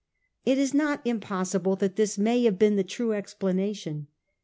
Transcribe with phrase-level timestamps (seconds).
[0.45, 4.07] It is not impossible that this may have been the true explanation.